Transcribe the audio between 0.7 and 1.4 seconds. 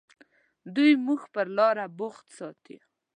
دوی موږ